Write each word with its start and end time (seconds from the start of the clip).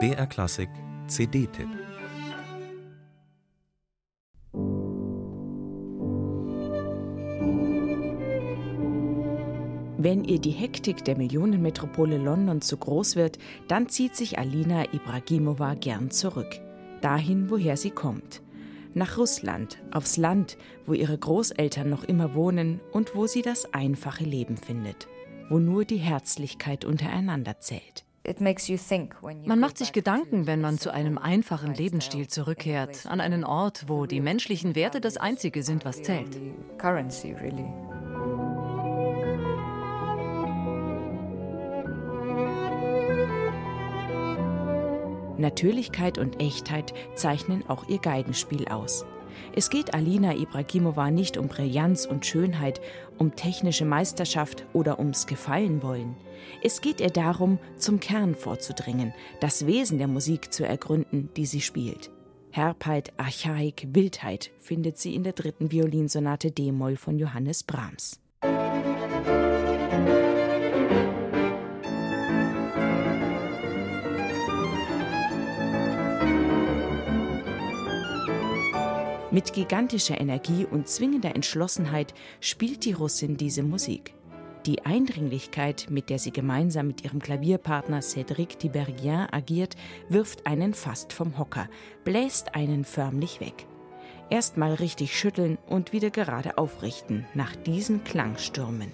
BR 0.00 0.26
Klassik 0.26 0.68
CD-Tipp 1.06 1.68
Wenn 9.96 10.24
ihr 10.24 10.40
die 10.40 10.50
Hektik 10.50 11.04
der 11.04 11.16
Millionenmetropole 11.16 12.18
London 12.18 12.60
zu 12.60 12.76
groß 12.76 13.14
wird, 13.14 13.38
dann 13.68 13.88
zieht 13.88 14.16
sich 14.16 14.40
Alina 14.40 14.92
Ibragimova 14.92 15.74
gern 15.74 16.10
zurück. 16.10 16.58
Dahin, 17.00 17.48
woher 17.48 17.76
sie 17.76 17.90
kommt. 17.90 18.42
Nach 18.94 19.18
Russland, 19.18 19.78
aufs 19.92 20.16
Land, 20.16 20.56
wo 20.84 20.94
ihre 20.94 21.16
Großeltern 21.16 21.88
noch 21.88 22.02
immer 22.02 22.34
wohnen 22.34 22.80
und 22.90 23.14
wo 23.14 23.28
sie 23.28 23.42
das 23.42 23.72
einfache 23.72 24.24
Leben 24.24 24.56
findet. 24.56 25.06
Wo 25.48 25.58
nur 25.58 25.84
die 25.84 25.98
Herzlichkeit 25.98 26.84
untereinander 26.84 27.60
zählt. 27.60 28.04
Man 29.44 29.60
macht 29.60 29.76
sich 29.76 29.92
Gedanken, 29.92 30.46
wenn 30.46 30.62
man 30.62 30.78
zu 30.78 30.90
einem 30.92 31.18
einfachen 31.18 31.74
Lebensstil 31.74 32.26
zurückkehrt, 32.26 33.04
an 33.06 33.20
einen 33.20 33.44
Ort, 33.44 33.84
wo 33.86 34.06
die 34.06 34.20
menschlichen 34.20 34.74
Werte 34.74 35.02
das 35.02 35.18
Einzige 35.18 35.62
sind, 35.62 35.84
was 35.84 36.02
zählt. 36.02 36.40
Natürlichkeit 45.36 46.16
und 46.16 46.40
Echtheit 46.40 46.94
zeichnen 47.14 47.68
auch 47.68 47.88
ihr 47.88 47.98
Geigenspiel 47.98 48.68
aus. 48.68 49.04
Es 49.54 49.70
geht 49.70 49.94
Alina 49.94 50.34
Ibragimova 50.34 51.10
nicht 51.10 51.36
um 51.36 51.48
Brillanz 51.48 52.06
und 52.06 52.26
Schönheit, 52.26 52.80
um 53.18 53.36
technische 53.36 53.84
Meisterschaft 53.84 54.64
oder 54.72 54.98
ums 54.98 55.26
Gefallenwollen. 55.26 56.16
Es 56.62 56.80
geht 56.80 57.00
ihr 57.00 57.10
darum, 57.10 57.58
zum 57.76 58.00
Kern 58.00 58.34
vorzudringen, 58.34 59.12
das 59.40 59.66
Wesen 59.66 59.98
der 59.98 60.08
Musik 60.08 60.52
zu 60.52 60.64
ergründen, 60.64 61.30
die 61.36 61.46
sie 61.46 61.60
spielt. 61.60 62.10
Herbheit, 62.50 63.12
Archaik, 63.16 63.88
Wildheit 63.90 64.50
findet 64.60 64.98
sie 64.98 65.14
in 65.14 65.24
der 65.24 65.32
dritten 65.32 65.72
Violinsonate 65.72 66.52
D-Moll 66.52 66.96
von 66.96 67.18
Johannes 67.18 67.64
Brahms. 67.64 68.23
Mit 79.34 79.52
gigantischer 79.52 80.20
Energie 80.20 80.64
und 80.64 80.86
zwingender 80.86 81.34
Entschlossenheit 81.34 82.14
spielt 82.38 82.84
die 82.84 82.92
Russin 82.92 83.36
diese 83.36 83.64
Musik. 83.64 84.14
Die 84.64 84.86
Eindringlichkeit, 84.86 85.88
mit 85.90 86.08
der 86.08 86.20
sie 86.20 86.30
gemeinsam 86.30 86.86
mit 86.86 87.02
ihrem 87.02 87.18
Klavierpartner 87.18 87.98
Cédric 87.98 88.58
Tiberghien 88.58 89.26
agiert, 89.32 89.74
wirft 90.08 90.46
einen 90.46 90.72
fast 90.72 91.12
vom 91.12 91.36
Hocker, 91.36 91.68
bläst 92.04 92.54
einen 92.54 92.84
förmlich 92.84 93.40
weg. 93.40 93.66
Erstmal 94.30 94.74
richtig 94.74 95.18
schütteln 95.18 95.58
und 95.66 95.92
wieder 95.92 96.10
gerade 96.10 96.56
aufrichten 96.56 97.26
nach 97.34 97.56
diesen 97.56 98.04
Klangstürmen. 98.04 98.92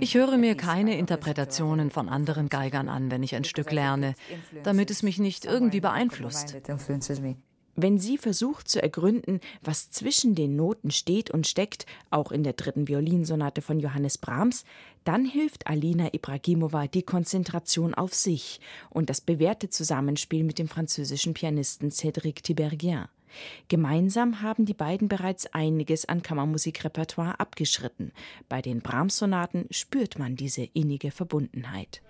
Ich 0.00 0.14
höre 0.14 0.36
mir 0.36 0.54
keine 0.54 0.98
Interpretationen 0.98 1.90
von 1.90 2.10
anderen 2.10 2.50
Geigern 2.50 2.90
an, 2.90 3.10
wenn 3.10 3.22
ich 3.22 3.34
ein 3.34 3.44
Stück 3.44 3.72
lerne, 3.72 4.14
damit 4.64 4.90
es 4.90 5.02
mich 5.02 5.18
nicht 5.18 5.46
irgendwie 5.46 5.80
beeinflusst. 5.80 6.56
Wenn 7.80 7.98
sie 7.98 8.18
versucht 8.18 8.68
zu 8.68 8.82
ergründen, 8.82 9.40
was 9.62 9.90
zwischen 9.90 10.34
den 10.34 10.56
Noten 10.56 10.90
steht 10.90 11.30
und 11.30 11.46
steckt, 11.46 11.86
auch 12.10 12.32
in 12.32 12.42
der 12.42 12.54
dritten 12.54 12.86
Violinsonate 12.86 13.62
von 13.62 13.80
Johannes 13.80 14.18
Brahms, 14.18 14.64
dann 15.04 15.24
hilft 15.24 15.68
Alina 15.68 16.12
Ibragimova 16.12 16.86
die 16.86 17.04
Konzentration 17.04 17.94
auf 17.94 18.14
sich 18.14 18.60
und 18.90 19.08
das 19.08 19.22
bewährte 19.22 19.70
Zusammenspiel 19.70 20.44
mit 20.44 20.58
dem 20.58 20.68
französischen 20.68 21.32
Pianisten 21.34 21.90
Cédric 21.90 22.42
Tiberghien. 22.42 23.06
Gemeinsam 23.68 24.42
haben 24.42 24.64
die 24.64 24.74
beiden 24.74 25.08
bereits 25.08 25.46
einiges 25.46 26.04
an 26.04 26.22
Kammermusikrepertoire 26.22 27.40
abgeschritten. 27.40 28.12
Bei 28.48 28.62
den 28.62 28.80
Brahms-Sonaten 28.80 29.66
spürt 29.70 30.18
man 30.18 30.36
diese 30.36 30.62
innige 30.74 31.10
Verbundenheit. 31.10 32.02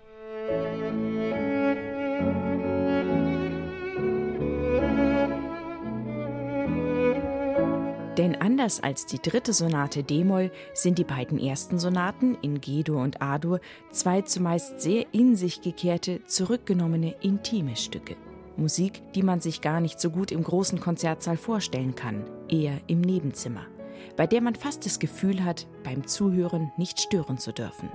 Denn 8.19 8.35
anders 8.35 8.83
als 8.83 9.05
die 9.05 9.21
dritte 9.21 9.53
Sonate 9.53 10.03
D-Moll 10.03 10.51
sind 10.73 10.97
die 10.97 11.05
beiden 11.05 11.39
ersten 11.39 11.79
Sonaten 11.79 12.37
in 12.41 12.59
G-Dur 12.59 13.01
und 13.01 13.21
A-Dur 13.21 13.61
zwei 13.91 14.23
zumeist 14.23 14.81
sehr 14.81 15.05
in 15.13 15.37
sich 15.37 15.61
gekehrte, 15.61 16.25
zurückgenommene, 16.25 17.15
intime 17.21 17.77
Stücke. 17.77 18.17
Musik, 18.59 19.01
die 19.13 19.23
man 19.23 19.41
sich 19.41 19.61
gar 19.61 19.79
nicht 19.79 19.99
so 19.99 20.11
gut 20.11 20.31
im 20.31 20.43
großen 20.43 20.79
Konzertsaal 20.79 21.37
vorstellen 21.37 21.95
kann, 21.95 22.25
eher 22.47 22.79
im 22.87 23.01
Nebenzimmer, 23.01 23.65
bei 24.15 24.27
der 24.27 24.41
man 24.41 24.55
fast 24.55 24.85
das 24.85 24.99
Gefühl 24.99 25.43
hat, 25.43 25.67
beim 25.83 26.05
Zuhören 26.05 26.71
nicht 26.77 26.99
stören 26.99 27.37
zu 27.37 27.51
dürfen. 27.51 27.89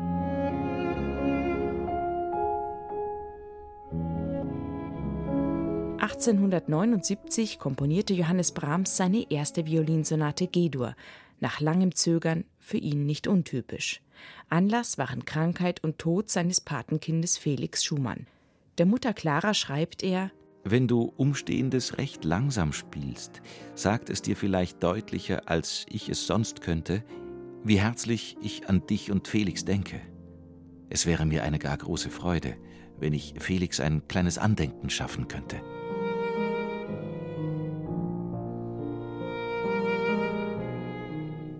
(1879) 5.99 7.59
komponierte 7.59 8.13
Johannes 8.13 8.53
Brahms 8.53 8.97
seine 8.97 9.31
erste 9.31 9.67
Violinsonate 9.67 10.47
G-Dur, 10.47 10.95
nach 11.41 11.61
langem 11.61 11.95
Zögern 11.95 12.45
für 12.59 12.79
ihn 12.79 13.07
nicht 13.07 13.27
untypisch. 13.27 14.01
Anlass 14.49 14.99
waren 14.99 15.25
Krankheit 15.25 15.83
und 15.83 15.99
Tod 15.99 16.31
seines 16.31 16.61
Patenkindes 16.61 17.37
Felix 17.37 17.85
Schumann. 17.85 18.27
Der 18.79 18.87
Mutter 18.87 19.13
Clara 19.13 19.55
schreibt 19.55 20.03
er 20.03 20.31
wenn 20.65 20.89
du 20.89 21.13
Umstehendes 21.17 21.99
recht 21.99 22.25
langsam 22.25 22.73
spielst, 22.73 23.43
sagt 23.75 24.09
es 24.09 24.23
dir 24.23 24.35
vielleicht 24.35 24.83
deutlicher, 24.83 25.43
als 25.47 25.85
ich 25.89 26.09
es 26.09 26.27
sonst 26.27 26.63
könnte, 26.63 27.05
wie 27.63 27.79
herzlich 27.79 28.37
ich 28.41 28.69
an 28.69 28.87
dich 28.87 29.13
und 29.13 29.29
Felix 29.29 29.65
denke. 29.65 30.01
Es 30.89 31.07
wäre 31.07 31.27
mir 31.27 31.43
eine 31.43 31.59
gar 31.59 31.77
große 31.77 32.11
Freude, 32.11 32.57
wenn 32.99 33.13
ich 33.13 33.35
Felix 33.39 33.79
ein 33.79 34.09
kleines 34.09 34.39
Andenken 34.39 34.89
schaffen 34.89 35.29
könnte. 35.29 35.61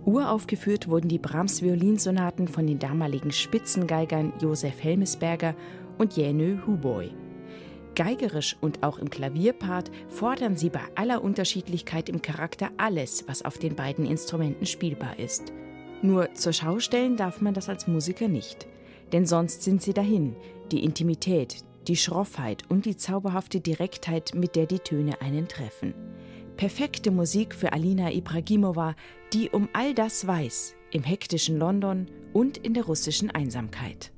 Uraufgeführt 0.05 0.89
wurden 0.89 1.09
die 1.09 1.19
Brahms 1.19 1.63
Violinsonaten 1.63 2.49
von 2.49 2.67
den 2.67 2.79
damaligen 2.79 3.33
Spitzengeigern 3.33 4.33
Josef 4.41 4.83
Helmesberger 4.83 5.55
und 5.99 6.17
Jänö 6.17 6.59
Huboy. 6.67 7.11
Geigerisch 7.95 8.57
und 8.61 8.83
auch 8.83 8.99
im 8.99 9.09
Klavierpart 9.09 9.91
fordern 10.09 10.57
sie 10.57 10.71
bei 10.71 10.83
aller 10.97 11.23
Unterschiedlichkeit 11.23 12.09
im 12.09 12.23
Charakter 12.23 12.71
alles, 12.77 13.25
was 13.29 13.45
auf 13.45 13.59
den 13.59 13.77
beiden 13.77 14.05
Instrumenten 14.05 14.67
spielbar 14.67 15.19
ist. 15.19 15.53
Nur 16.03 16.35
zur 16.35 16.53
Schau 16.53 16.81
stellen 16.81 17.17
darf 17.17 17.41
man 17.41 17.55
das 17.55 17.69
als 17.69 17.87
Musiker 17.87 18.29
nicht. 18.29 18.67
Denn 19.13 19.27
sonst 19.27 19.63
sind 19.63 19.81
sie 19.83 19.93
dahin, 19.93 20.35
die 20.73 20.83
Intimität, 20.83 21.65
die 21.87 21.97
Schroffheit 21.97 22.65
und 22.69 22.85
die 22.85 22.97
zauberhafte 22.97 23.61
Direktheit, 23.61 24.35
mit 24.35 24.57
der 24.57 24.67
die 24.67 24.81
Töne 24.81 25.21
einen 25.21 25.47
treffen. 25.47 25.95
Perfekte 26.57 27.11
Musik 27.11 27.55
für 27.55 27.73
Alina 27.73 28.13
Ibragimova, 28.13 28.95
die 29.33 29.51
um 29.51 29.69
all 29.73 29.95
das 29.95 30.27
weiß, 30.27 30.75
im 30.93 31.03
hektischen 31.03 31.59
London 31.59 32.07
und 32.33 32.57
in 32.57 32.75
der 32.75 32.85
russischen 32.85 33.31
Einsamkeit. 33.31 34.14